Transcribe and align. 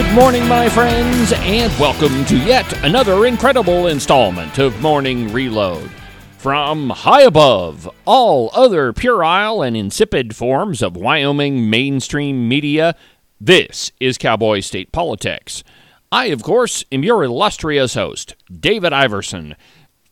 Good 0.00 0.14
morning, 0.14 0.48
my 0.48 0.66
friends, 0.70 1.34
and 1.36 1.70
welcome 1.78 2.24
to 2.24 2.38
yet 2.38 2.72
another 2.84 3.26
incredible 3.26 3.88
installment 3.88 4.56
of 4.56 4.80
Morning 4.80 5.30
Reload. 5.30 5.90
From 6.38 6.88
high 6.88 7.20
above 7.20 7.86
all 8.06 8.50
other 8.54 8.94
puerile 8.94 9.60
and 9.60 9.76
insipid 9.76 10.34
forms 10.34 10.80
of 10.80 10.96
Wyoming 10.96 11.68
mainstream 11.68 12.48
media, 12.48 12.96
this 13.38 13.92
is 14.00 14.16
Cowboy 14.16 14.60
State 14.60 14.90
Politics. 14.90 15.62
I, 16.10 16.26
of 16.28 16.42
course, 16.42 16.82
am 16.90 17.04
your 17.04 17.22
illustrious 17.22 17.92
host, 17.92 18.34
David 18.50 18.94
Iverson, 18.94 19.54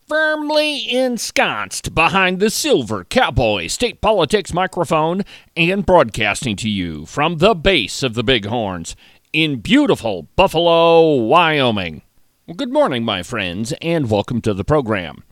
firmly 0.07 0.91
ensconced 0.95 1.95
behind 1.95 2.41
the 2.41 2.51
silver 2.51 3.05
cowboy 3.05 3.66
state 3.66 4.01
politics 4.01 4.52
microphone 4.55 5.23
and 5.57 5.84
broadcasting 5.84 6.57
to 6.57 6.68
you 6.68 7.05
from 7.05 7.38
the 7.38 7.55
base 7.55 8.02
of 8.02 8.15
the 8.15 8.24
Bighorns 8.24 8.95
in 9.32 9.60
beautiful 9.60 10.28
Buffalo, 10.37 11.14
Wyoming. 11.14 12.02
Well, 12.46 12.55
good 12.55 12.73
morning, 12.73 13.05
my 13.05 13.23
friends, 13.23 13.73
and 13.82 14.10
welcome 14.10 14.41
to 14.42 14.54
the 14.54 14.64
program. 14.64 15.23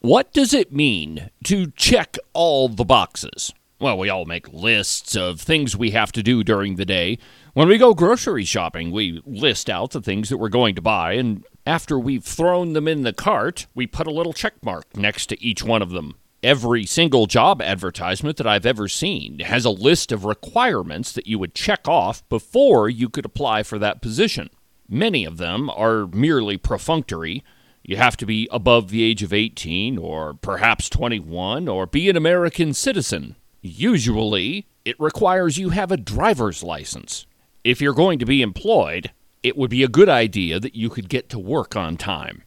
What 0.00 0.32
does 0.32 0.52
it 0.52 0.72
mean 0.72 1.30
to 1.44 1.70
check 1.72 2.16
all 2.32 2.68
the 2.68 2.84
boxes? 2.84 3.52
Well, 3.80 3.96
we 3.96 4.08
all 4.08 4.24
make 4.24 4.52
lists 4.52 5.16
of 5.16 5.40
things 5.40 5.76
we 5.76 5.92
have 5.92 6.12
to 6.12 6.22
do 6.22 6.42
during 6.44 6.76
the 6.76 6.84
day. 6.84 7.18
When 7.54 7.68
we 7.68 7.78
go 7.78 7.94
grocery 7.94 8.44
shopping, 8.44 8.90
we 8.90 9.22
list 9.24 9.70
out 9.70 9.92
the 9.92 10.02
things 10.02 10.28
that 10.28 10.38
we're 10.38 10.48
going 10.48 10.74
to 10.74 10.82
buy, 10.82 11.12
and 11.12 11.44
after 11.66 11.98
we've 11.98 12.24
thrown 12.24 12.72
them 12.72 12.88
in 12.88 13.02
the 13.02 13.12
cart, 13.12 13.66
we 13.74 13.86
put 13.86 14.06
a 14.06 14.12
little 14.12 14.32
check 14.32 14.54
mark 14.62 14.96
next 14.96 15.26
to 15.26 15.42
each 15.42 15.62
one 15.62 15.82
of 15.82 15.90
them. 15.90 16.16
Every 16.42 16.86
single 16.86 17.26
job 17.26 17.60
advertisement 17.60 18.36
that 18.36 18.46
I've 18.46 18.64
ever 18.66 18.86
seen 18.86 19.40
has 19.40 19.64
a 19.64 19.70
list 19.70 20.12
of 20.12 20.24
requirements 20.24 21.10
that 21.12 21.26
you 21.26 21.36
would 21.40 21.52
check 21.52 21.88
off 21.88 22.26
before 22.28 22.88
you 22.88 23.08
could 23.08 23.24
apply 23.24 23.64
for 23.64 23.76
that 23.80 24.00
position. 24.00 24.48
Many 24.88 25.24
of 25.24 25.38
them 25.38 25.68
are 25.70 26.06
merely 26.06 26.56
perfunctory. 26.56 27.42
You 27.82 27.96
have 27.96 28.16
to 28.18 28.26
be 28.26 28.48
above 28.52 28.90
the 28.90 29.02
age 29.02 29.24
of 29.24 29.32
18 29.32 29.98
or 29.98 30.34
perhaps 30.34 30.88
21 30.88 31.66
or 31.66 31.86
be 31.86 32.08
an 32.08 32.16
American 32.16 32.72
citizen. 32.72 33.34
Usually, 33.60 34.68
it 34.84 34.94
requires 35.00 35.58
you 35.58 35.70
have 35.70 35.90
a 35.90 35.96
driver's 35.96 36.62
license. 36.62 37.26
If 37.64 37.80
you're 37.80 37.92
going 37.92 38.20
to 38.20 38.26
be 38.26 38.42
employed, 38.42 39.10
it 39.42 39.56
would 39.56 39.70
be 39.70 39.82
a 39.82 39.88
good 39.88 40.08
idea 40.08 40.60
that 40.60 40.76
you 40.76 40.88
could 40.88 41.08
get 41.08 41.28
to 41.30 41.38
work 41.40 41.74
on 41.74 41.96
time. 41.96 42.44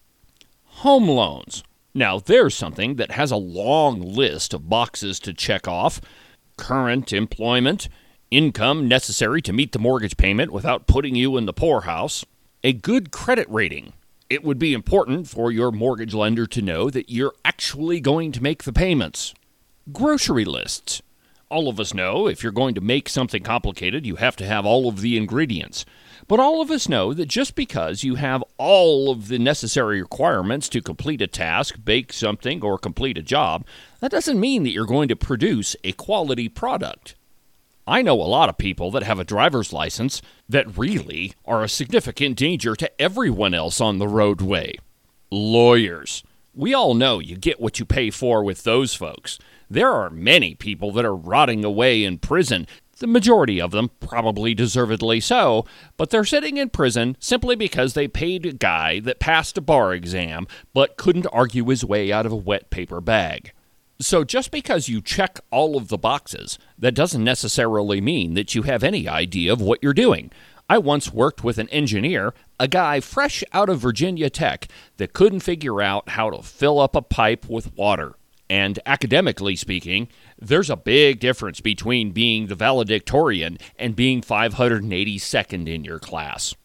Home 0.63 1.09
loans. 1.09 1.63
Now, 1.93 2.19
there's 2.19 2.55
something 2.55 2.95
that 2.95 3.11
has 3.11 3.31
a 3.31 3.37
long 3.37 4.01
list 4.01 4.53
of 4.53 4.69
boxes 4.69 5.19
to 5.21 5.33
check 5.33 5.67
off 5.67 6.01
current 6.57 7.11
employment, 7.11 7.89
income 8.29 8.87
necessary 8.87 9.41
to 9.41 9.51
meet 9.51 9.71
the 9.71 9.79
mortgage 9.79 10.15
payment 10.15 10.51
without 10.51 10.85
putting 10.85 11.15
you 11.15 11.35
in 11.37 11.45
the 11.45 11.53
poorhouse, 11.53 12.23
a 12.63 12.71
good 12.71 13.11
credit 13.11 13.47
rating. 13.49 13.93
It 14.29 14.43
would 14.43 14.59
be 14.59 14.73
important 14.73 15.27
for 15.27 15.51
your 15.51 15.71
mortgage 15.71 16.13
lender 16.13 16.45
to 16.47 16.61
know 16.61 16.89
that 16.89 17.09
you're 17.09 17.33
actually 17.43 17.99
going 17.99 18.31
to 18.33 18.43
make 18.43 18.63
the 18.63 18.71
payments. 18.71 19.33
Grocery 19.91 20.45
lists. 20.45 21.01
All 21.49 21.67
of 21.67 21.79
us 21.79 21.93
know 21.93 22.27
if 22.27 22.43
you're 22.43 22.53
going 22.53 22.75
to 22.75 22.81
make 22.81 23.09
something 23.09 23.43
complicated, 23.43 24.05
you 24.05 24.15
have 24.17 24.37
to 24.37 24.45
have 24.45 24.65
all 24.65 24.87
of 24.87 25.01
the 25.01 25.17
ingredients. 25.17 25.83
But 26.27 26.39
all 26.39 26.61
of 26.61 26.71
us 26.71 26.87
know 26.87 27.13
that 27.13 27.27
just 27.27 27.55
because 27.55 28.03
you 28.03 28.15
have 28.15 28.43
all 28.57 29.11
of 29.11 29.27
the 29.27 29.39
necessary 29.39 30.01
requirements 30.01 30.69
to 30.69 30.81
complete 30.81 31.21
a 31.21 31.27
task, 31.27 31.75
bake 31.83 32.13
something, 32.13 32.63
or 32.63 32.77
complete 32.77 33.17
a 33.17 33.21
job, 33.21 33.65
that 33.99 34.11
doesn't 34.11 34.39
mean 34.39 34.63
that 34.63 34.71
you're 34.71 34.85
going 34.85 35.07
to 35.09 35.15
produce 35.15 35.75
a 35.83 35.91
quality 35.93 36.47
product. 36.47 37.15
I 37.87 38.01
know 38.01 38.13
a 38.13 38.23
lot 38.23 38.49
of 38.49 38.57
people 38.57 38.91
that 38.91 39.03
have 39.03 39.19
a 39.19 39.23
driver's 39.23 39.73
license 39.73 40.21
that 40.47 40.77
really 40.77 41.33
are 41.45 41.63
a 41.63 41.69
significant 41.69 42.37
danger 42.37 42.75
to 42.75 43.01
everyone 43.01 43.53
else 43.53 43.81
on 43.81 43.97
the 43.97 44.07
roadway. 44.07 44.77
Lawyers. 45.31 46.23
We 46.53 46.73
all 46.73 46.93
know 46.93 47.19
you 47.19 47.37
get 47.37 47.59
what 47.59 47.79
you 47.79 47.85
pay 47.85 48.09
for 48.09 48.43
with 48.43 48.63
those 48.63 48.93
folks. 48.93 49.39
There 49.69 49.91
are 49.91 50.09
many 50.09 50.53
people 50.53 50.91
that 50.91 51.05
are 51.05 51.15
rotting 51.15 51.63
away 51.63 52.03
in 52.03 52.19
prison 52.19 52.67
the 53.01 53.07
majority 53.07 53.59
of 53.59 53.71
them, 53.71 53.91
probably 53.99 54.53
deservedly 54.53 55.19
so, 55.19 55.65
but 55.97 56.09
they're 56.09 56.23
sitting 56.23 56.55
in 56.55 56.69
prison 56.69 57.17
simply 57.19 57.55
because 57.55 57.93
they 57.93 58.07
paid 58.07 58.45
a 58.45 58.53
guy 58.53 58.99
that 59.01 59.19
passed 59.19 59.57
a 59.57 59.61
bar 59.61 59.93
exam 59.93 60.47
but 60.73 60.95
couldn't 60.95 61.27
argue 61.33 61.65
his 61.65 61.83
way 61.83 62.11
out 62.11 62.25
of 62.25 62.31
a 62.31 62.37
wet 62.37 62.69
paper 62.69 63.01
bag. 63.01 63.51
So 63.99 64.23
just 64.23 64.49
because 64.49 64.89
you 64.89 65.01
check 65.01 65.39
all 65.51 65.77
of 65.77 65.89
the 65.89 65.97
boxes, 65.97 66.57
that 66.79 66.95
doesn't 66.95 67.23
necessarily 67.23 68.01
mean 68.01 68.33
that 68.35 68.55
you 68.55 68.63
have 68.63 68.83
any 68.83 69.07
idea 69.07 69.51
of 69.53 69.61
what 69.61 69.83
you're 69.83 69.93
doing. 69.93 70.31
I 70.69 70.77
once 70.77 71.11
worked 71.11 71.43
with 71.43 71.57
an 71.57 71.69
engineer, 71.69 72.33
a 72.59 72.67
guy 72.67 72.99
fresh 72.99 73.43
out 73.51 73.69
of 73.69 73.79
Virginia 73.79 74.29
Tech, 74.29 74.67
that 74.97 75.13
couldn't 75.13 75.41
figure 75.41 75.81
out 75.81 76.09
how 76.09 76.29
to 76.29 76.41
fill 76.41 76.79
up 76.79 76.95
a 76.95 77.01
pipe 77.01 77.49
with 77.49 77.75
water. 77.75 78.15
And 78.49 78.79
academically 78.85 79.55
speaking, 79.55 80.09
there's 80.41 80.71
a 80.71 80.75
big 80.75 81.19
difference 81.19 81.61
between 81.61 82.11
being 82.11 82.47
the 82.47 82.55
valedictorian 82.55 83.59
and 83.77 83.95
being 83.95 84.21
582nd 84.21 85.67
in 85.67 85.83
your 85.85 85.99
class. 85.99 86.55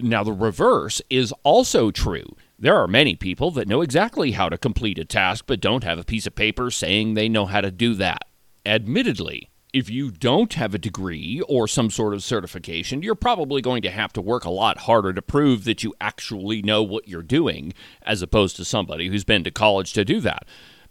Now, 0.00 0.24
the 0.24 0.32
reverse 0.32 1.02
is 1.10 1.32
also 1.42 1.90
true. 1.90 2.36
There 2.58 2.76
are 2.76 2.88
many 2.88 3.14
people 3.14 3.50
that 3.52 3.68
know 3.68 3.82
exactly 3.82 4.32
how 4.32 4.48
to 4.48 4.56
complete 4.56 4.98
a 4.98 5.04
task 5.04 5.44
but 5.46 5.60
don't 5.60 5.84
have 5.84 5.98
a 5.98 6.04
piece 6.04 6.26
of 6.26 6.34
paper 6.34 6.70
saying 6.70 7.12
they 7.14 7.28
know 7.28 7.44
how 7.44 7.60
to 7.60 7.70
do 7.70 7.94
that. 7.94 8.24
Admittedly, 8.64 9.50
if 9.74 9.90
you 9.90 10.10
don't 10.10 10.54
have 10.54 10.74
a 10.74 10.78
degree 10.78 11.42
or 11.46 11.68
some 11.68 11.90
sort 11.90 12.14
of 12.14 12.24
certification, 12.24 13.02
you're 13.02 13.14
probably 13.14 13.60
going 13.60 13.82
to 13.82 13.90
have 13.90 14.12
to 14.14 14.22
work 14.22 14.46
a 14.46 14.50
lot 14.50 14.78
harder 14.78 15.12
to 15.12 15.20
prove 15.20 15.64
that 15.64 15.84
you 15.84 15.94
actually 16.00 16.62
know 16.62 16.82
what 16.82 17.08
you're 17.08 17.22
doing, 17.22 17.74
as 18.02 18.22
opposed 18.22 18.56
to 18.56 18.64
somebody 18.64 19.08
who's 19.08 19.24
been 19.24 19.44
to 19.44 19.50
college 19.50 19.92
to 19.92 20.04
do 20.04 20.20
that. 20.20 20.46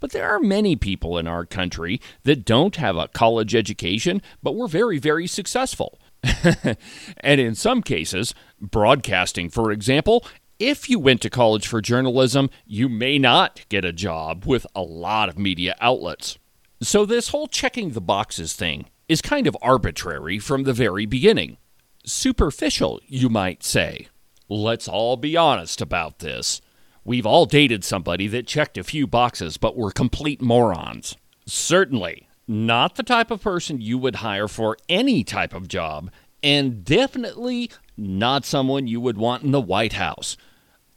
But 0.06 0.12
there 0.12 0.30
are 0.30 0.40
many 0.40 0.76
people 0.76 1.18
in 1.18 1.26
our 1.26 1.48
country 1.48 2.00
that 2.26 2.46
don't 2.46 2.76
have 2.76 2.96
a 2.96 3.08
college 3.08 3.56
education, 3.56 4.22
but 4.44 4.56
were 4.56 4.68
very, 4.68 5.00
very 5.00 5.26
successful. 5.26 6.00
and 7.22 7.42
in 7.42 7.56
some 7.56 7.82
cases, 7.82 8.36
broadcasting, 8.62 9.50
for 9.50 9.72
example, 9.72 10.24
if 10.60 10.92
you 10.92 11.00
went 11.00 11.22
to 11.22 11.32
college 11.32 11.66
for 11.66 11.82
journalism, 11.82 12.52
you 12.68 12.88
may 12.88 13.18
not 13.18 13.66
get 13.68 13.84
a 13.84 13.92
job 13.92 14.46
with 14.46 14.68
a 14.76 14.84
lot 14.84 15.28
of 15.28 15.40
media 15.40 15.76
outlets. 15.82 16.38
So, 16.84 17.04
this 17.04 17.30
whole 17.30 17.48
checking 17.48 17.94
the 17.94 18.00
boxes 18.00 18.54
thing 18.54 18.86
is 19.10 19.24
kind 19.24 19.48
of 19.48 19.58
arbitrary 19.60 20.38
from 20.38 20.66
the 20.66 20.74
very 20.74 21.08
beginning. 21.08 21.58
Superficial, 22.06 23.02
you 23.08 23.28
might 23.28 23.64
say. 23.64 24.10
Let's 24.48 24.88
all 24.88 25.18
be 25.18 25.36
honest 25.36 25.82
about 25.82 26.20
this. 26.20 26.62
We've 27.08 27.26
all 27.26 27.46
dated 27.46 27.84
somebody 27.84 28.28
that 28.30 28.48
checked 28.48 28.80
a 28.80 28.84
few 28.84 29.06
boxes 29.06 29.58
but 29.58 29.78
were 29.78 29.92
complete 29.92 30.42
morons. 30.42 31.16
Certainly 31.46 32.28
not 32.48 32.96
the 32.96 33.04
type 33.04 33.30
of 33.30 33.44
person 33.44 33.80
you 33.80 34.00
would 34.00 34.18
hire 34.18 34.48
for 34.48 34.76
any 34.90 35.24
type 35.24 35.54
of 35.54 35.68
job, 35.68 36.10
and 36.42 36.84
definitely 36.84 37.70
not 37.96 38.44
someone 38.44 38.88
you 38.88 39.00
would 39.00 39.20
want 39.20 39.44
in 39.44 39.52
the 39.52 39.62
White 39.62 39.94
House. 39.94 40.36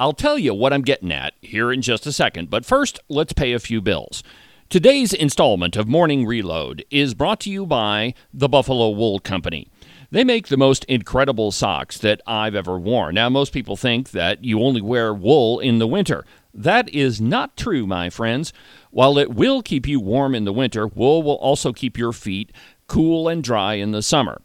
I'll 0.01 0.15
tell 0.15 0.39
you 0.39 0.55
what 0.55 0.73
I'm 0.73 0.81
getting 0.81 1.13
at 1.13 1.35
here 1.43 1.71
in 1.71 1.83
just 1.83 2.07
a 2.07 2.13
second, 2.13 2.49
but 2.49 2.65
first, 2.65 3.01
let's 3.11 3.35
pay 3.35 3.53
a 3.53 3.59
few 3.59 3.83
bills. 3.83 4.23
Today's 4.71 5.13
installment 5.13 5.77
of 5.77 5.89
Morning 5.89 6.27
Reload 6.27 6.85
is 6.91 7.15
brought 7.15 7.41
to 7.41 7.51
you 7.51 7.67
by 7.67 8.15
the 8.33 8.49
Buffalo 8.49 8.91
Wool 8.91 9.19
Company. 9.19 9.69
They 10.11 10.25
make 10.25 10.49
the 10.49 10.57
most 10.57 10.85
incredible 10.85 11.53
socks 11.53 11.99
that 11.99 12.23
I've 12.27 12.55
ever 12.55 12.79
worn. 12.79 13.17
Now, 13.17 13.29
most 13.29 13.53
people 13.53 13.77
think 13.77 14.13
that 14.13 14.43
you 14.43 14.63
only 14.63 14.81
wear 14.81 15.13
wool 15.13 15.61
in 15.61 15.79
the 15.79 15.87
winter. 15.87 16.25
That 16.55 16.89
is 16.89 17.21
not 17.21 17.59
true, 17.59 17.87
my 17.87 18.09
friends. 18.09 18.55
While 18.91 19.19
it 19.19 19.35
will 19.35 19.61
keep 19.61 19.87
you 19.87 20.01
warm 20.01 20.35
in 20.35 20.45
the 20.45 20.53
winter, 20.53 20.87
wool 20.87 21.23
will 21.23 21.37
also 21.37 21.75
keep 21.75 21.99
your 21.99 22.15
feet 22.15 22.51
cool 22.87 23.29
and 23.29 23.45
dry 23.45 23.75
in 23.75 23.91
the 23.91 24.01
summer. 24.01 24.41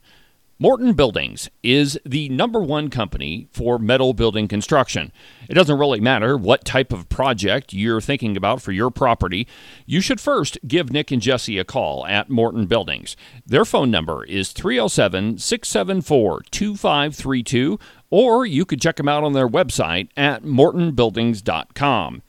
Morton 0.61 0.93
Buildings 0.93 1.49
is 1.62 2.00
the 2.05 2.29
number 2.31 2.59
one 2.59 2.91
company 2.91 3.47
for 3.53 3.79
metal 3.79 4.12
building 4.12 4.49
construction. 4.49 5.12
It 5.49 5.55
doesn't 5.55 5.79
really 5.79 6.00
matter 6.00 6.37
what 6.37 6.65
type 6.65 6.93
of 6.93 7.09
project 7.09 7.73
you're 7.73 8.00
thinking 8.00 8.37
about 8.37 8.61
for 8.61 8.73
your 8.73 8.91
property. 8.91 9.47
You 9.87 10.00
should 10.00 10.21
first 10.21 10.59
give 10.67 10.91
Nick 10.91 11.12
and 11.12 11.23
Jesse 11.23 11.59
a 11.59 11.65
call 11.65 12.05
at 12.06 12.29
Morton 12.29 12.67
Buildings. 12.67 13.17
Their 13.47 13.65
phone 13.65 13.93
number 13.93 14.25
is 14.25 14.51
307 14.51 15.39
674 15.39 16.43
2532, 16.51 17.79
or 18.11 18.44
you 18.44 18.65
could 18.65 18.81
check 18.81 18.97
them 18.97 19.09
out 19.09 19.23
on 19.23 19.35
their 19.35 19.49
website 19.49 20.09
at 20.17 20.43
mortonbuildings.com. 20.43 22.23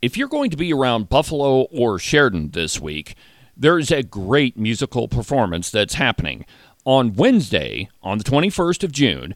If 0.00 0.16
you're 0.16 0.28
going 0.28 0.50
to 0.50 0.56
be 0.56 0.72
around 0.72 1.08
Buffalo 1.08 1.62
or 1.62 1.98
Sheridan 1.98 2.50
this 2.50 2.78
week, 2.80 3.16
there's 3.56 3.90
a 3.90 4.02
great 4.02 4.56
musical 4.56 5.08
performance 5.08 5.70
that's 5.70 5.94
happening. 5.94 6.44
On 6.84 7.14
Wednesday, 7.14 7.88
on 8.02 8.18
the 8.18 8.24
21st 8.24 8.84
of 8.84 8.92
June, 8.92 9.34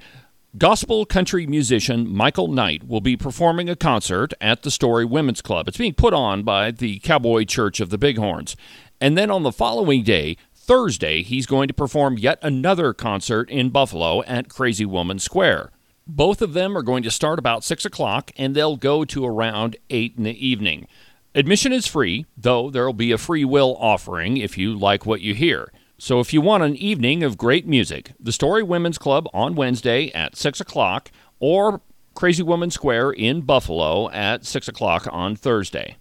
gospel 0.58 1.04
country 1.06 1.46
musician 1.46 2.08
Michael 2.08 2.48
Knight 2.48 2.86
will 2.86 3.00
be 3.00 3.16
performing 3.16 3.68
a 3.68 3.76
concert 3.76 4.32
at 4.40 4.62
the 4.62 4.70
Story 4.70 5.04
Women's 5.04 5.42
Club. 5.42 5.68
It's 5.68 5.78
being 5.78 5.94
put 5.94 6.12
on 6.12 6.42
by 6.42 6.70
the 6.70 6.98
Cowboy 7.00 7.44
Church 7.44 7.80
of 7.80 7.90
the 7.90 7.98
Bighorns. 7.98 8.56
And 9.00 9.16
then 9.16 9.30
on 9.30 9.42
the 9.42 9.52
following 9.52 10.02
day, 10.02 10.36
Thursday, 10.54 11.22
he's 11.22 11.46
going 11.46 11.68
to 11.68 11.74
perform 11.74 12.18
yet 12.18 12.38
another 12.42 12.92
concert 12.92 13.50
in 13.50 13.70
Buffalo 13.70 14.22
at 14.24 14.48
Crazy 14.48 14.84
Woman 14.84 15.18
Square. 15.18 15.72
Both 16.06 16.42
of 16.42 16.52
them 16.52 16.76
are 16.76 16.82
going 16.82 17.02
to 17.04 17.10
start 17.10 17.38
about 17.38 17.64
6 17.64 17.84
o'clock 17.84 18.30
and 18.36 18.54
they'll 18.54 18.76
go 18.76 19.04
to 19.04 19.24
around 19.24 19.76
8 19.88 20.14
in 20.16 20.24
the 20.24 20.46
evening. 20.46 20.86
Admission 21.32 21.72
is 21.72 21.86
free, 21.86 22.26
though 22.36 22.70
there 22.70 22.84
will 22.84 22.92
be 22.92 23.12
a 23.12 23.18
free 23.18 23.44
will 23.44 23.76
offering 23.78 24.36
if 24.36 24.58
you 24.58 24.76
like 24.76 25.06
what 25.06 25.20
you 25.20 25.32
hear. 25.32 25.72
So 25.96 26.18
if 26.18 26.32
you 26.32 26.40
want 26.40 26.64
an 26.64 26.74
evening 26.74 27.22
of 27.22 27.38
great 27.38 27.68
music, 27.68 28.12
the 28.18 28.32
Story 28.32 28.64
Women's 28.64 28.98
Club 28.98 29.28
on 29.32 29.54
Wednesday 29.54 30.10
at 30.10 30.36
6 30.36 30.60
o'clock, 30.60 31.12
or 31.38 31.82
Crazy 32.14 32.42
Woman 32.42 32.72
Square 32.72 33.12
in 33.12 33.42
Buffalo 33.42 34.10
at 34.10 34.44
6 34.44 34.66
o'clock 34.66 35.06
on 35.12 35.36
Thursday. 35.36 35.98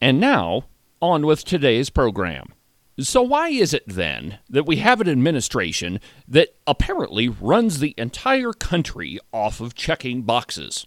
And 0.00 0.20
now, 0.20 0.66
on 1.02 1.26
with 1.26 1.44
today's 1.44 1.90
program. 1.90 2.52
So, 3.00 3.22
why 3.22 3.48
is 3.48 3.74
it 3.74 3.84
then 3.88 4.38
that 4.48 4.66
we 4.66 4.76
have 4.76 5.00
an 5.00 5.08
administration 5.08 5.98
that 6.28 6.54
apparently 6.66 7.28
runs 7.28 7.80
the 7.80 7.94
entire 7.98 8.52
country 8.52 9.18
off 9.32 9.60
of 9.60 9.74
checking 9.74 10.22
boxes? 10.22 10.86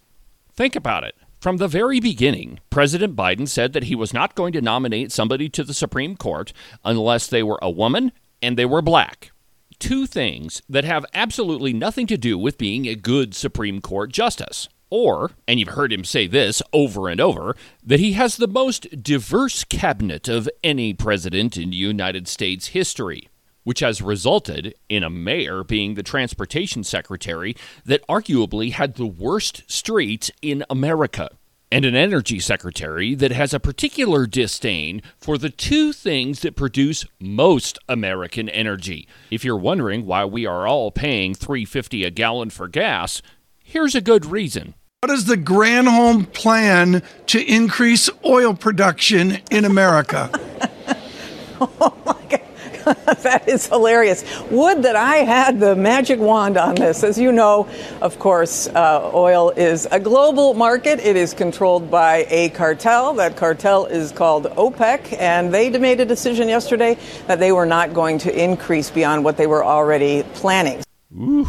Think 0.56 0.75
about 0.75 1.03
it. 1.03 1.15
From 1.44 1.57
the 1.57 1.68
very 1.68 2.00
beginning, 2.00 2.62
President 2.69 3.18
Biden 3.18 3.50
said 3.50 3.74
that 3.74 3.84
he 3.84 3.95
was 3.95 4.13
not 4.13 4.34
going 4.34 4.54
to 4.54 4.62
nominate 4.62 5.12
somebody 5.12 5.50
to 5.50 5.66
the 5.66 5.74
Supreme 5.74 6.16
Court 6.16 6.54
unless 6.86 7.28
they 7.28 7.44
were 7.44 7.60
a 7.62 7.69
woman 7.69 8.13
and 8.42 8.57
they 8.57 8.63
were 8.63 8.81
black. 8.81 9.34
Two 9.78 10.07
things 10.07 10.62
that 10.69 10.86
have 10.86 11.06
absolutely 11.13 11.74
nothing 11.74 12.07
to 12.07 12.16
do 12.16 12.38
with 12.38 12.57
being 12.57 12.88
a 12.88 12.95
good 12.95 13.36
Supreme 13.36 13.81
Court 13.81 14.13
justice. 14.13 14.69
Or, 14.90 15.31
and 15.45 15.60
you've 15.60 15.68
heard 15.75 15.92
him 15.92 16.06
say 16.06 16.28
this 16.28 16.62
over 16.72 17.10
and 17.10 17.19
over, 17.19 17.57
that 17.84 18.00
he 18.00 18.13
has 18.13 18.38
the 18.38 18.48
most 18.48 19.04
diverse 19.04 19.66
cabinet 19.66 20.30
of 20.30 20.48
any 20.63 20.94
president 20.94 21.57
in 21.57 21.74
United 21.74 22.30
States 22.30 22.68
history, 22.68 23.28
which 23.63 23.80
has 23.80 24.01
resulted 24.01 24.74
in 24.89 25.04
a 25.04 25.10
mayor 25.10 25.63
being 25.63 25.94
the 25.94 26.04
transportation 26.04 26.83
secretary 26.83 27.56
that 27.86 28.06
arguably 28.07 28.71
had 28.71 28.95
the 28.95 29.06
worst 29.06 29.63
streets 29.71 30.31
in 30.42 30.63
America 30.69 31.30
and 31.74 31.86
an 31.86 31.95
energy 31.95 32.39
secretary 32.39 33.15
that 33.15 33.31
has 33.31 33.51
a 33.51 33.60
particular 33.60 34.27
disdain 34.27 35.01
for 35.18 35.39
the 35.39 35.50
two 35.50 35.92
things 35.92 36.42
that 36.42 36.56
produce 36.56 37.04
most 37.19 37.80
American 37.89 38.48
energy. 38.48 39.07
If 39.31 39.44
you're 39.44 39.57
wondering 39.57 40.06
why 40.06 40.24
we 40.25 40.45
are 40.45 40.68
all 40.68 40.92
paying 40.92 41.33
350 41.33 42.04
a 42.04 42.12
gallon 42.12 42.51
for 42.51 42.68
gas, 42.68 43.24
here's 43.63 43.95
a 43.95 44.01
good 44.01 44.24
reason. 44.24 44.75
What 45.01 45.12
is 45.12 45.25
the 45.25 45.36
Granholm 45.36 46.31
plan 46.31 47.01
to 47.25 47.44
increase 47.44 48.07
oil 48.24 48.54
production 48.54 49.39
in 49.50 49.66
America? 49.66 50.30
oh 51.59 51.98
my 52.06 52.21
God. 52.30 52.43
that 53.24 53.47
is 53.47 53.68
hilarious. 53.68 54.24
Would 54.50 54.83
that 54.83 54.95
I 54.95 55.18
had 55.18 55.59
the 55.59 55.75
magic 55.75 56.19
wand 56.19 56.57
on 56.57 56.75
this. 56.75 57.03
As 57.03 57.18
you 57.18 57.31
know, 57.31 57.68
of 58.01 58.19
course, 58.19 58.68
uh, 58.68 59.12
oil 59.13 59.51
is 59.51 59.88
a 59.91 60.00
global 60.00 60.53
market. 60.53 61.00
It 61.00 61.15
is 61.15 61.33
controlled 61.33 61.91
by 61.91 62.25
a 62.30 62.50
cartel. 62.50 63.13
That 63.13 63.35
cartel 63.35 63.85
is 63.85 64.12
called 64.12 64.45
OPEC, 64.45 65.19
and 65.19 65.53
they 65.53 65.69
made 65.77 66.00
a 66.00 66.06
decision 66.06 66.47
yesterday 66.47 66.97
that 67.27 67.39
they 67.39 67.51
were 67.51 67.65
not 67.65 67.94
going 67.94 68.18
to 68.19 68.44
increase 68.44 68.89
beyond 68.89 69.24
what 69.24 69.38
they 69.38 69.47
were 69.47 69.63
already 69.63 70.24
planning. 70.33 70.83
Ooh, 71.15 71.47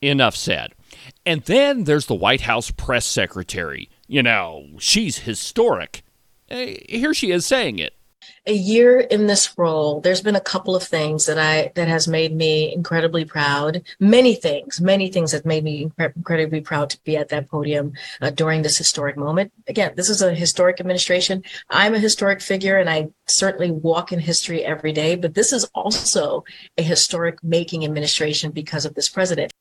enough 0.00 0.36
said. 0.36 0.74
And 1.26 1.42
then 1.42 1.84
there's 1.84 2.06
the 2.06 2.14
White 2.14 2.42
House 2.42 2.70
press 2.70 3.06
secretary. 3.06 3.88
You 4.06 4.22
know, 4.22 4.66
she's 4.78 5.18
historic. 5.18 6.02
Here 6.48 7.14
she 7.14 7.30
is 7.30 7.46
saying 7.46 7.78
it 7.78 7.94
a 8.46 8.52
year 8.52 9.00
in 9.00 9.26
this 9.26 9.56
role, 9.56 10.00
there's 10.00 10.20
been 10.20 10.36
a 10.36 10.40
couple 10.40 10.76
of 10.76 10.82
things 10.82 11.26
that 11.26 11.38
I 11.38 11.72
that 11.74 11.88
has 11.88 12.06
made 12.06 12.34
me 12.34 12.74
incredibly 12.74 13.24
proud. 13.24 13.82
Many 13.98 14.34
things, 14.34 14.80
many 14.80 15.08
things 15.08 15.32
that 15.32 15.46
made 15.46 15.64
me 15.64 15.90
incredibly 15.98 16.60
proud 16.60 16.90
to 16.90 17.02
be 17.04 17.16
at 17.16 17.30
that 17.30 17.48
podium 17.48 17.94
uh, 18.20 18.30
during 18.30 18.62
this 18.62 18.76
historic 18.76 19.16
moment. 19.16 19.52
Again, 19.66 19.92
this 19.96 20.10
is 20.10 20.20
a 20.20 20.34
historic 20.34 20.78
administration. 20.78 21.42
I'm 21.70 21.94
a 21.94 21.98
historic 21.98 22.42
figure, 22.42 22.78
and 22.78 22.90
I 22.90 23.08
certainly 23.26 23.70
walk 23.70 24.12
in 24.12 24.18
history 24.18 24.62
every 24.64 24.92
day. 24.92 25.16
But 25.16 25.34
this 25.34 25.52
is 25.52 25.64
also 25.74 26.44
a 26.76 26.82
historic 26.82 27.42
making 27.42 27.84
administration 27.84 28.50
because 28.50 28.84
of 28.84 28.94
this 28.94 29.08
president. 29.08 29.52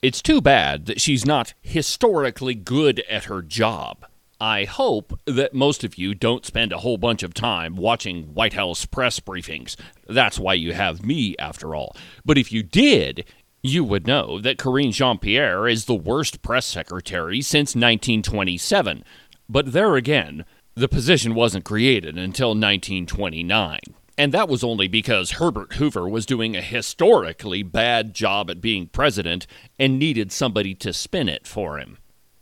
It's 0.00 0.22
too 0.22 0.40
bad 0.40 0.86
that 0.86 1.00
she's 1.00 1.26
not 1.26 1.54
historically 1.60 2.54
good 2.54 3.04
at 3.10 3.24
her 3.24 3.42
job. 3.42 4.06
I 4.42 4.64
hope 4.64 5.16
that 5.24 5.54
most 5.54 5.84
of 5.84 5.96
you 5.96 6.16
don't 6.16 6.44
spend 6.44 6.72
a 6.72 6.78
whole 6.78 6.96
bunch 6.96 7.22
of 7.22 7.32
time 7.32 7.76
watching 7.76 8.34
White 8.34 8.54
House 8.54 8.84
press 8.84 9.20
briefings. 9.20 9.76
That's 10.08 10.36
why 10.36 10.54
you 10.54 10.72
have 10.72 11.06
me, 11.06 11.36
after 11.38 11.76
all. 11.76 11.94
But 12.24 12.36
if 12.36 12.50
you 12.50 12.64
did, 12.64 13.24
you 13.62 13.84
would 13.84 14.04
know 14.04 14.40
that 14.40 14.58
Karine 14.58 14.90
Jean 14.90 15.18
Pierre 15.18 15.68
is 15.68 15.84
the 15.84 15.94
worst 15.94 16.42
press 16.42 16.66
secretary 16.66 17.40
since 17.40 17.76
1927. 17.76 19.04
But 19.48 19.70
there 19.70 19.94
again, 19.94 20.44
the 20.74 20.88
position 20.88 21.36
wasn't 21.36 21.64
created 21.64 22.18
until 22.18 22.48
1929. 22.48 23.78
And 24.18 24.32
that 24.32 24.48
was 24.48 24.64
only 24.64 24.88
because 24.88 25.32
Herbert 25.32 25.74
Hoover 25.74 26.08
was 26.08 26.26
doing 26.26 26.56
a 26.56 26.62
historically 26.62 27.62
bad 27.62 28.12
job 28.12 28.50
at 28.50 28.60
being 28.60 28.88
president 28.88 29.46
and 29.78 30.00
needed 30.00 30.32
somebody 30.32 30.74
to 30.74 30.92
spin 30.92 31.28
it 31.28 31.46
for 31.46 31.78
him. 31.78 31.98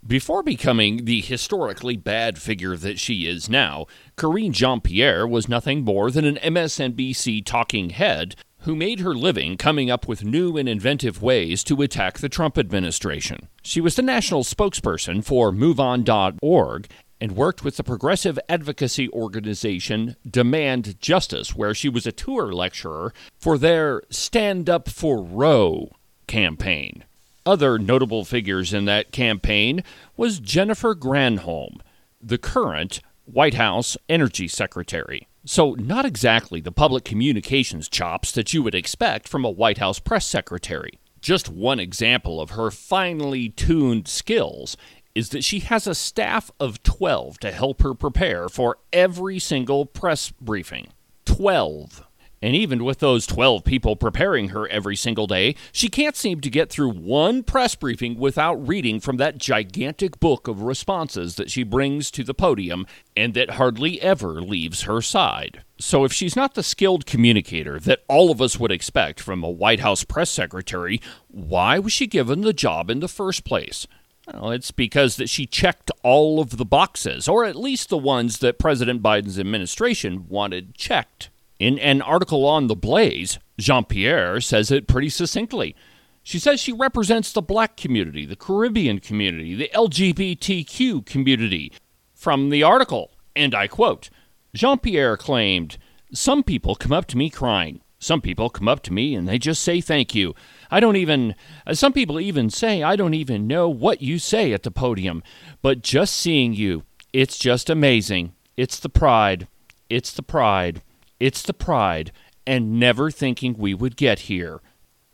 Before 0.06 0.43
becoming 0.43 1.05
the 1.05 1.20
historically 1.20 1.97
bad 1.97 2.39
figure 2.39 2.75
that 2.75 2.98
she 2.98 3.27
is 3.27 3.51
now, 3.51 3.86
Karine 4.17 4.53
Jean 4.53 4.81
Pierre 4.81 5.27
was 5.27 5.48
nothing 5.48 5.84
more 5.84 6.10
than 6.10 6.25
an 6.25 6.36
MSNBC 6.36 7.44
talking 7.44 7.91
head 7.91 8.34
who 8.60 8.75
made 8.75 9.01
her 9.01 9.15
living 9.15 9.58
coming 9.58 9.91
up 9.91 10.08
with 10.08 10.25
new 10.25 10.56
and 10.56 10.69
inventive 10.69 11.22
ways 11.22 11.63
to 11.65 11.82
attack 11.82 12.19
the 12.19 12.31
Trump 12.31 12.56
administration. 12.56 13.48
She 13.63 13.81
was 13.81 13.94
the 13.94 14.03
national 14.03 14.43
spokesperson 14.43 15.22
for 15.22 15.53
MoveOn.org 15.53 16.89
and 17.20 17.32
worked 17.32 17.63
with 17.63 17.77
the 17.77 17.84
progressive 17.84 18.39
advocacy 18.48 19.10
organization 19.10 20.17
Demand 20.29 20.98
Justice, 21.01 21.55
where 21.55 21.75
she 21.75 21.91
was 21.91 22.06
a 22.06 22.13
tour 22.13 22.53
lecturer 22.53 23.13
for 23.39 23.58
their 23.58 24.03
Stand 24.08 24.70
Up 24.70 24.89
for 24.89 25.22
Roe 25.22 25.91
campaign. 26.27 27.05
Other 27.51 27.81
notable 27.81 28.25
figures 28.25 28.73
in 28.73 28.85
that 28.85 29.11
campaign 29.11 29.83
was 30.17 30.39
Jennifer 30.39 30.95
Granholm, 30.95 31.81
the 32.23 32.39
current 32.39 33.01
White 33.25 33.55
House 33.55 33.97
Energy 34.09 34.47
Secretary. 34.47 35.27
So, 35.45 35.73
not 35.73 36.07
exactly 36.07 36.61
the 36.61 36.71
public 36.71 37.03
communications 37.05 37.89
chops 37.89 38.31
that 38.31 38.55
you 38.55 38.63
would 38.63 38.77
expect 38.77 39.27
from 39.27 39.45
a 39.45 39.51
White 39.51 39.79
House 39.79 39.99
press 39.99 40.27
secretary. 40.27 41.01
Just 41.21 41.49
one 41.49 41.81
example 41.81 42.41
of 42.41 42.51
her 42.51 42.71
finely 42.71 43.49
tuned 43.49 44.07
skills 44.07 44.77
is 45.17 45.31
that 45.31 45.43
she 45.43 45.59
has 45.59 45.89
a 45.89 45.95
staff 45.97 46.53
of 46.61 46.85
12 46.85 47.41
to 47.41 47.51
help 47.51 47.83
her 47.83 47.95
prepare 47.95 48.49
for 48.49 48.79
every 48.93 49.41
single 49.41 49.87
press 49.87 50.31
briefing. 50.41 50.87
12. 51.25 52.07
And 52.43 52.56
even 52.56 52.85
with 52.85 53.01
those 53.01 53.27
12 53.27 53.65
people 53.65 53.97
preparing 53.97 54.49
her 54.49 54.67
every 54.69 54.97
single 54.97 55.27
day, 55.27 55.55
she 55.73 55.89
can't 55.89 56.17
seem 56.17 56.41
to 56.41 56.49
get 56.49 56.70
through 56.70 56.91
one 56.91 57.43
press 57.43 57.75
briefing 57.75 58.19
without 58.19 58.67
reading 58.67 58.99
from 58.99 59.19
that 59.19 59.37
gigantic 59.37 60.19
book 60.20 60.49
of 60.49 60.63
responses 60.63 61.37
that 61.37 61.51
she 61.51 61.63
brings 61.63 62.11
to 62.13 62.25
the 62.25 62.32
podium 62.32 62.87
and 63.15 63.35
that 63.35 63.51
hardly 63.53 64.01
ever 64.01 64.41
leaves 64.41 64.82
her 64.82 65.03
side. 65.03 65.63
So, 65.79 66.05
if 66.05 66.13
she's 66.13 66.37
not 66.37 66.55
the 66.55 66.63
skilled 66.63 67.05
communicator 67.05 67.79
that 67.81 68.05
all 68.09 68.31
of 68.31 68.41
us 68.41 68.59
would 68.59 68.73
expect 68.73 69.20
from 69.20 69.43
a 69.43 69.51
White 69.51 69.81
House 69.81 70.05
press 70.05 70.31
secretary, 70.31 71.01
why 71.29 71.79
was 71.79 71.93
she 71.93 72.06
given 72.06 72.41
the 72.41 72.53
job 72.53 72.89
in 72.91 73.01
the 73.01 73.09
first 73.09 73.44
place? 73.44 73.87
Well, 74.32 74.51
it's 74.51 74.70
because 74.70 75.17
that 75.17 75.29
she 75.29 75.47
checked 75.47 75.91
all 76.03 76.41
of 76.41 76.56
the 76.56 76.65
boxes, 76.65 77.29
or 77.29 77.44
at 77.44 77.56
least 77.56 77.89
the 77.89 77.99
ones 77.99 78.39
that 78.39 78.59
President 78.59 79.03
Biden's 79.03 79.39
administration 79.39 80.27
wanted 80.29 80.75
checked. 80.75 81.31
In 81.60 81.79
an 81.79 82.00
article 82.00 82.46
on 82.46 82.69
The 82.69 82.74
Blaze, 82.74 83.38
Jean 83.58 83.84
Pierre 83.84 84.40
says 84.40 84.70
it 84.70 84.88
pretty 84.88 85.10
succinctly. 85.10 85.76
She 86.22 86.38
says 86.38 86.58
she 86.58 86.72
represents 86.72 87.32
the 87.32 87.43
black 87.43 87.76
community, 87.76 88.24
the 88.24 88.34
Caribbean 88.34 88.98
community, 88.98 89.55
the 89.55 89.70
LGBTQ 89.74 91.05
community. 91.05 91.70
From 92.14 92.48
the 92.48 92.62
article, 92.62 93.10
and 93.36 93.55
I 93.55 93.67
quote 93.67 94.08
Jean 94.55 94.79
Pierre 94.79 95.19
claimed, 95.19 95.76
Some 96.14 96.43
people 96.43 96.74
come 96.76 96.93
up 96.93 97.05
to 97.08 97.19
me 97.19 97.29
crying. 97.29 97.82
Some 97.98 98.22
people 98.22 98.48
come 98.48 98.67
up 98.67 98.82
to 98.84 98.93
me 98.94 99.14
and 99.14 99.29
they 99.29 99.38
just 99.38 99.62
say 99.62 99.82
thank 99.82 100.14
you. 100.14 100.34
I 100.70 100.81
don't 100.81 100.96
even, 100.96 101.34
uh, 101.67 101.74
some 101.74 101.93
people 101.93 102.19
even 102.19 102.48
say, 102.48 102.82
I 102.82 102.96
don't 102.96 103.12
even 103.12 103.46
know 103.46 103.69
what 103.69 104.00
you 104.00 104.19
say 104.19 104.55
at 104.55 104.62
the 104.62 104.70
podium. 104.70 105.22
But 105.60 105.82
just 105.82 106.17
seeing 106.17 106.55
you, 106.55 106.84
it's 107.12 107.38
just 107.38 107.69
amazing. 107.69 108.32
It's 108.56 108.79
the 108.79 108.88
pride. 108.88 109.46
It's 109.90 110.14
the 110.14 110.22
pride. 110.22 110.81
It's 111.20 111.43
the 111.43 111.53
pride 111.53 112.12
and 112.46 112.81
never 112.81 113.10
thinking 113.10 113.55
we 113.56 113.74
would 113.74 113.96
get 113.96 114.20
here. 114.20 114.60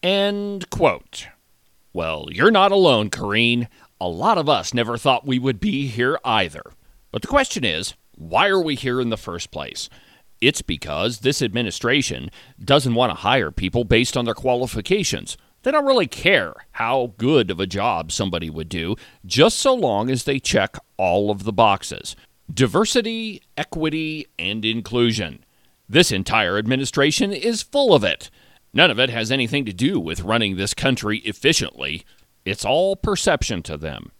End 0.03 0.71
quote. 0.71 1.27
Well, 1.93 2.29
you're 2.31 2.53
not 2.53 2.71
alone, 2.71 3.11
Karine. 3.11 3.69
A 4.01 4.09
lot 4.09 4.39
of 4.39 4.49
us 4.49 4.73
never 4.73 4.97
thought 4.97 5.27
we 5.27 5.39
would 5.39 5.59
be 5.59 5.89
here 5.89 6.19
either. 6.25 6.63
But 7.11 7.23
the 7.23 7.29
question 7.29 7.65
is, 7.65 7.95
why 8.15 8.47
are 8.49 8.63
we 8.63 8.77
here 8.77 9.01
in 9.01 9.11
the 9.11 9.17
first 9.17 9.51
place? 9.51 9.89
It's 10.41 10.63
because 10.63 11.21
this 11.21 11.43
administration 11.43 12.31
doesn't 12.63 12.95
want 12.95 13.11
to 13.11 13.23
hire 13.23 13.51
people 13.51 13.85
based 13.85 14.17
on 14.17 14.27
their 14.27 14.35
qualifications. 14.35 15.37
They 15.63 15.71
don't 15.73 15.87
really 15.87 16.07
care 16.07 16.55
how 16.73 17.15
good 17.17 17.51
of 17.51 17.59
a 17.59 17.67
job 17.67 18.13
somebody 18.13 18.51
would 18.51 18.69
do, 18.69 18.95
just 19.25 19.59
so 19.59 19.75
long 19.75 20.11
as 20.11 20.25
they 20.25 20.39
check 20.39 20.77
all 20.97 21.31
of 21.31 21.43
the 21.45 21.53
boxes 21.53 22.15
diversity, 22.53 23.43
equity, 23.57 24.27
and 24.39 24.65
inclusion. 24.65 25.45
This 25.89 26.11
entire 26.11 26.59
administration 26.59 27.33
is 27.33 27.63
full 27.63 27.95
of 27.95 28.05
it. 28.05 28.31
None 28.73 28.91
of 28.91 28.99
it 28.99 29.11
has 29.11 29.31
anything 29.31 29.65
to 29.65 29.73
do 29.73 29.99
with 30.01 30.23
running 30.23 30.57
this 30.57 30.75
country 30.75 31.19
efficiently. 31.19 32.05
It's 32.45 32.65
all 32.65 32.97
perception 32.97 33.63
to 33.65 33.77
them. 33.77 34.13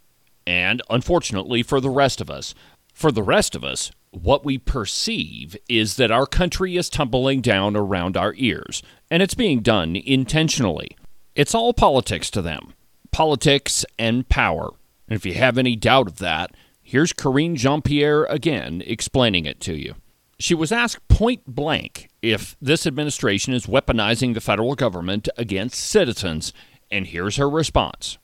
And 0.45 0.81
unfortunately 0.89 1.63
for 1.63 1.81
the 1.81 1.89
rest 1.89 2.21
of 2.21 2.29
us, 2.29 2.55
for 2.93 3.11
the 3.11 3.23
rest 3.23 3.55
of 3.55 3.63
us, 3.63 3.91
what 4.11 4.45
we 4.45 4.57
perceive 4.57 5.55
is 5.69 5.97
that 5.97 6.11
our 6.11 6.25
country 6.25 6.77
is 6.77 6.89
tumbling 6.89 7.41
down 7.41 7.75
around 7.75 8.17
our 8.17 8.33
ears, 8.37 8.81
and 9.11 9.21
it's 9.21 9.35
being 9.35 9.59
done 9.59 9.95
intentionally. 9.95 10.97
It's 11.35 11.53
all 11.53 11.73
politics 11.73 12.31
to 12.31 12.41
them 12.41 12.73
politics 13.11 13.85
and 13.97 14.27
power. 14.29 14.69
And 15.07 15.15
if 15.15 15.25
you 15.25 15.33
have 15.35 15.57
any 15.57 15.75
doubt 15.75 16.07
of 16.07 16.17
that, 16.17 16.51
here's 16.81 17.13
Karine 17.13 17.55
Jean 17.55 17.81
Pierre 17.81 18.25
again 18.25 18.83
explaining 18.85 19.45
it 19.45 19.59
to 19.61 19.73
you. 19.73 19.95
She 20.39 20.53
was 20.53 20.71
asked 20.71 21.07
point 21.07 21.47
blank 21.47 22.09
if 22.21 22.55
this 22.61 22.85
administration 22.85 23.55
is 23.55 23.65
weaponizing 23.65 24.35
the 24.35 24.41
federal 24.41 24.75
government 24.75 25.27
against 25.35 25.79
citizens, 25.79 26.53
and 26.91 27.07
here's 27.07 27.37
her 27.37 27.49
response. 27.49 28.19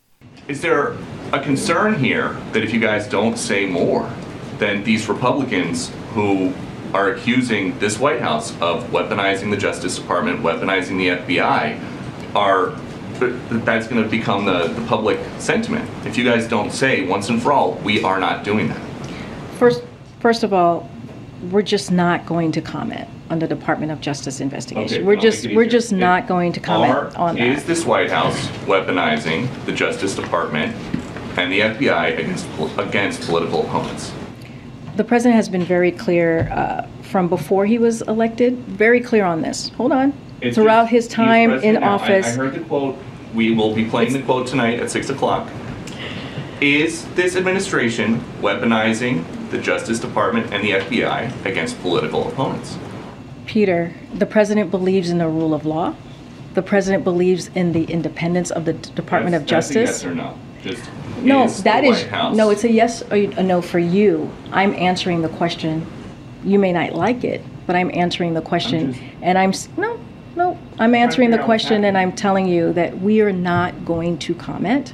Is 0.48 0.62
there 0.62 0.96
a 1.32 1.40
concern 1.40 1.96
here 1.96 2.34
that 2.52 2.64
if 2.64 2.72
you 2.72 2.80
guys 2.80 3.08
don't 3.08 3.36
say 3.36 3.66
more, 3.66 4.08
then 4.60 4.84
these 4.84 5.10
Republicans 5.10 5.92
who 6.12 6.54
are 6.94 7.12
accusing 7.12 7.80
this 7.80 7.98
White 7.98 8.22
House 8.22 8.52
of 8.62 8.84
weaponizing 8.92 9.50
the 9.50 9.58
Justice 9.58 9.98
Department, 9.98 10.42
weaponizing 10.42 10.98
the 10.98 11.36
FBI, 11.36 12.36
are 12.36 12.80
that's 13.66 13.88
going 13.88 14.04
to 14.04 14.10
become 14.10 14.46
the, 14.46 14.68
the 14.68 14.86
public 14.86 15.20
sentiment. 15.40 15.90
If 16.06 16.16
you 16.18 16.24
guys 16.24 16.48
don't 16.48 16.72
say 16.72 17.08
once 17.08 17.30
and 17.30 17.42
for 17.42 17.54
all, 17.54 17.74
we 17.84 18.04
are 18.04 18.20
not 18.20 18.44
doing 18.44 18.68
that. 18.68 18.82
First, 19.58 19.84
first 20.20 20.44
of 20.44 20.54
all, 20.54 20.90
we're 21.52 21.62
just 21.62 21.92
not 21.92 22.26
going 22.26 22.52
to 22.54 22.62
comment 22.62 23.08
on 23.30 23.40
the 23.40 23.48
Department 23.48 23.92
of 23.92 24.00
Justice 24.02 24.40
investigation. 24.40 24.98
Okay, 24.98 25.04
we're 25.04 25.16
just 25.16 25.46
we're 25.52 25.66
just 25.68 25.92
not 25.92 26.28
going 26.28 26.54
to 26.54 26.60
comment 26.60 26.94
Are- 26.94 27.18
on 27.18 27.38
Is 27.38 27.62
that. 27.62 27.68
this 27.68 27.86
White 27.86 28.10
House 28.12 28.48
weaponizing 28.66 29.48
the 29.66 29.72
Justice 29.72 30.16
Department 30.16 30.76
and 31.38 31.52
the 31.52 31.62
FBI 31.62 32.18
against 32.20 32.48
against 32.78 33.22
political 33.22 33.66
opponents? 33.66 34.12
The 34.96 35.04
president 35.04 35.36
has 35.36 35.50
been 35.50 35.64
very 35.64 35.92
clear 35.92 36.50
uh, 36.52 36.88
from 37.02 37.28
before 37.28 37.66
he 37.66 37.80
was 37.80 38.02
elected, 38.04 38.58
very 38.60 39.00
clear 39.02 39.26
on 39.26 39.42
this. 39.42 39.70
Hold 39.70 39.92
on. 39.92 40.14
It's 40.42 40.56
Throughout 40.56 40.84
just- 40.84 40.92
his 40.92 41.08
time 41.08 41.52
in 41.52 41.76
now. 41.76 41.82
I- 41.82 41.94
office, 41.94 42.28
I 42.28 42.32
heard 42.32 42.54
the 42.54 42.60
quote. 42.62 42.98
We 43.34 43.56
will 43.56 43.74
be 43.74 43.86
playing 43.86 44.14
the 44.14 44.22
quote 44.22 44.46
tonight 44.46 44.80
at 44.80 44.92
six 44.92 45.10
o'clock. 45.10 45.50
Is 46.62 47.06
this 47.16 47.36
administration 47.36 48.24
weaponizing 48.42 49.26
the 49.54 49.60
Justice 49.60 50.00
Department 50.00 50.52
and 50.52 50.64
the 50.64 50.72
FBI 50.72 51.46
against 51.46 51.80
political 51.82 52.28
opponents? 52.28 52.76
Peter, 53.46 53.94
the 54.14 54.26
president 54.26 54.72
believes 54.72 55.12
in 55.12 55.20
the 55.20 55.28
rule 55.28 55.54
of 55.54 55.64
law. 55.66 55.96
The 56.56 56.64
president 56.64 57.04
believes 57.04 57.50
in 57.54 57.72
the 57.72 57.84
independence 57.86 58.50
of 58.50 58.66
the 58.66 58.74
Department 58.74 59.36
of 59.36 59.46
Justice. 59.46 60.02
That's 60.02 60.04
a 60.04 60.08
yes 60.08 60.12
or 60.12 60.16
no. 60.16 60.38
Just 60.64 60.90
No, 61.18 61.48
that 61.48 61.84
is 61.84 62.06
no. 62.36 62.50
It's 62.50 62.64
a 62.64 62.72
yes 62.72 63.04
or 63.04 63.16
a 63.16 63.44
no 63.44 63.62
for 63.62 63.80
you. 63.80 64.32
I'm 64.52 64.74
answering 64.74 65.22
the 65.22 65.30
question. 65.30 65.86
You 66.44 66.58
may 66.58 66.72
not 66.72 66.94
like 66.94 67.24
it, 67.24 67.42
but 67.68 67.76
I'm 67.76 67.92
answering 67.94 68.34
the 68.34 68.42
question, 68.42 68.94
just- 68.94 69.06
and 69.22 69.38
I'm 69.38 69.54
no, 69.78 70.00
no. 70.36 70.58
I'm 70.80 70.96
answering 70.96 71.30
the 71.30 71.38
figure 71.38 71.44
out 71.44 71.50
what's 71.50 71.64
question, 71.64 71.84
and. 71.84 71.98
I'm 71.98 72.12
telling 72.14 72.48
you 72.48 72.74
that 72.74 73.00
we 73.02 73.22
are 73.22 73.32
not 73.32 73.86
going 73.86 74.18
to 74.20 74.34
comment 74.34 74.94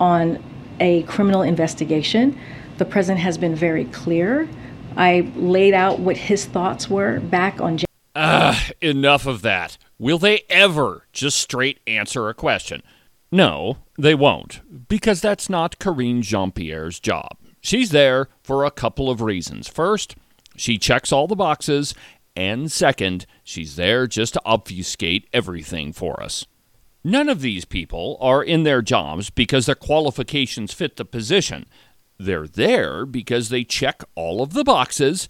on 0.00 0.42
a 0.80 1.02
criminal 1.02 1.42
investigation. 1.42 2.38
The 2.82 2.88
president 2.90 3.20
has 3.20 3.38
been 3.38 3.54
very 3.54 3.84
clear. 3.84 4.48
I 4.96 5.30
laid 5.36 5.72
out 5.72 6.00
what 6.00 6.16
his 6.16 6.46
thoughts 6.46 6.90
were 6.90 7.20
back 7.20 7.60
on. 7.60 7.78
Jan- 7.78 8.56
Enough 8.80 9.24
of 9.24 9.42
that. 9.42 9.78
Will 10.00 10.18
they 10.18 10.42
ever 10.50 11.06
just 11.12 11.38
straight 11.38 11.78
answer 11.86 12.28
a 12.28 12.34
question? 12.34 12.82
No, 13.30 13.76
they 13.96 14.16
won't, 14.16 14.62
because 14.88 15.20
that's 15.20 15.48
not 15.48 15.78
Karine 15.78 16.22
Jean 16.22 16.50
Pierre's 16.50 16.98
job. 16.98 17.36
She's 17.60 17.90
there 17.90 18.26
for 18.42 18.64
a 18.64 18.72
couple 18.72 19.08
of 19.10 19.20
reasons. 19.20 19.68
First, 19.68 20.16
she 20.56 20.76
checks 20.76 21.12
all 21.12 21.28
the 21.28 21.36
boxes, 21.36 21.94
and 22.34 22.70
second, 22.72 23.26
she's 23.44 23.76
there 23.76 24.08
just 24.08 24.34
to 24.34 24.42
obfuscate 24.44 25.28
everything 25.32 25.92
for 25.92 26.20
us. 26.20 26.46
None 27.04 27.28
of 27.28 27.42
these 27.42 27.64
people 27.64 28.16
are 28.20 28.42
in 28.42 28.64
their 28.64 28.82
jobs 28.82 29.30
because 29.30 29.66
their 29.66 29.76
qualifications 29.76 30.72
fit 30.74 30.96
the 30.96 31.04
position. 31.04 31.66
They're 32.18 32.46
there 32.46 33.04
because 33.06 33.48
they 33.48 33.64
check 33.64 34.02
all 34.14 34.42
of 34.42 34.52
the 34.52 34.64
boxes 34.64 35.28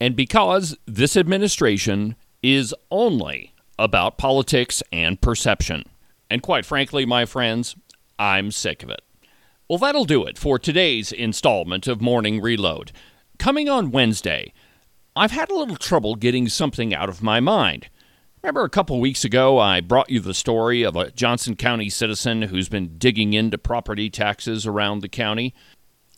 and 0.00 0.16
because 0.16 0.76
this 0.86 1.16
administration 1.16 2.16
is 2.42 2.74
only 2.90 3.54
about 3.78 4.18
politics 4.18 4.82
and 4.92 5.20
perception. 5.20 5.84
And 6.28 6.42
quite 6.42 6.66
frankly, 6.66 7.06
my 7.06 7.24
friends, 7.24 7.76
I'm 8.18 8.50
sick 8.50 8.82
of 8.82 8.90
it. 8.90 9.02
Well, 9.68 9.78
that'll 9.78 10.04
do 10.04 10.24
it 10.24 10.36
for 10.38 10.58
today's 10.58 11.10
installment 11.10 11.86
of 11.86 12.00
Morning 12.00 12.40
Reload. 12.40 12.92
Coming 13.38 13.68
on 13.68 13.90
Wednesday, 13.90 14.52
I've 15.16 15.30
had 15.30 15.50
a 15.50 15.54
little 15.54 15.76
trouble 15.76 16.16
getting 16.16 16.48
something 16.48 16.94
out 16.94 17.08
of 17.08 17.22
my 17.22 17.40
mind. 17.40 17.88
Remember 18.42 18.64
a 18.64 18.68
couple 18.68 19.00
weeks 19.00 19.24
ago, 19.24 19.58
I 19.58 19.80
brought 19.80 20.10
you 20.10 20.20
the 20.20 20.34
story 20.34 20.82
of 20.82 20.96
a 20.96 21.10
Johnson 21.12 21.56
County 21.56 21.88
citizen 21.88 22.42
who's 22.42 22.68
been 22.68 22.98
digging 22.98 23.32
into 23.32 23.56
property 23.56 24.10
taxes 24.10 24.66
around 24.66 25.00
the 25.00 25.08
county? 25.08 25.54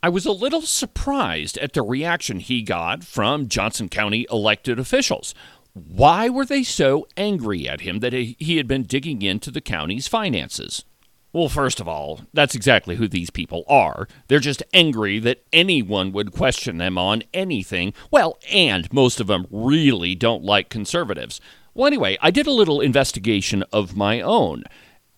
I 0.06 0.08
was 0.08 0.24
a 0.24 0.30
little 0.30 0.62
surprised 0.62 1.58
at 1.58 1.72
the 1.72 1.82
reaction 1.82 2.38
he 2.38 2.62
got 2.62 3.02
from 3.02 3.48
Johnson 3.48 3.88
County 3.88 4.24
elected 4.30 4.78
officials. 4.78 5.34
Why 5.72 6.28
were 6.28 6.44
they 6.44 6.62
so 6.62 7.08
angry 7.16 7.68
at 7.68 7.80
him 7.80 7.98
that 7.98 8.12
he 8.12 8.56
had 8.56 8.68
been 8.68 8.84
digging 8.84 9.22
into 9.22 9.50
the 9.50 9.60
county's 9.60 10.06
finances? 10.06 10.84
Well, 11.32 11.48
first 11.48 11.80
of 11.80 11.88
all, 11.88 12.20
that's 12.32 12.54
exactly 12.54 12.94
who 12.94 13.08
these 13.08 13.30
people 13.30 13.64
are. 13.66 14.06
They're 14.28 14.38
just 14.38 14.62
angry 14.72 15.18
that 15.18 15.42
anyone 15.52 16.12
would 16.12 16.30
question 16.30 16.78
them 16.78 16.96
on 16.96 17.24
anything. 17.34 17.92
Well, 18.12 18.38
and 18.52 18.86
most 18.92 19.18
of 19.18 19.26
them 19.26 19.48
really 19.50 20.14
don't 20.14 20.44
like 20.44 20.68
conservatives. 20.68 21.40
Well, 21.74 21.88
anyway, 21.88 22.16
I 22.22 22.30
did 22.30 22.46
a 22.46 22.52
little 22.52 22.80
investigation 22.80 23.64
of 23.72 23.96
my 23.96 24.20
own. 24.20 24.62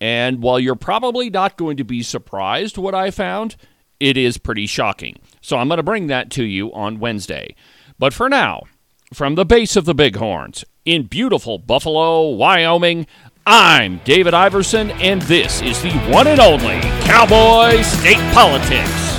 And 0.01 0.41
while 0.43 0.59
you're 0.59 0.77
probably 0.77 1.29
not 1.29 1.59
going 1.59 1.77
to 1.77 1.85
be 1.85 2.03
surprised 2.03 2.79
what 2.79 2.95
I 2.95 3.11
found, 3.11 3.57
it 4.01 4.17
is 4.17 4.39
pretty 4.39 4.67
shocking. 4.67 5.17
So 5.41 5.57
I'm 5.57 5.69
going 5.69 5.79
to 5.79 5.83
bring 5.83 6.07
that 6.09 6.31
to 6.33 6.45
you 6.45 6.73
on 6.73 7.01
Wednesday. 7.01 7.55
But 7.99 8.15
for 8.15 8.29
now, 8.29 8.65
from 9.13 9.35
the 9.35 9.45
base 9.45 9.77
of 9.77 9.85
the 9.85 9.95
Bighorns 9.95 10.65
in 10.85 11.05
beautiful 11.05 11.59
Buffalo, 11.59 12.29
Wyoming, 12.29 13.07
I'm 13.47 14.01
David 14.05 14.35
Iverson, 14.35 14.91
and 14.93 15.23
this 15.23 15.63
is 15.63 15.81
the 15.83 15.93
one 16.11 16.27
and 16.27 16.41
only 16.41 16.81
Cowboy 17.07 17.83
State 17.83 18.35
Politics. 18.35 19.18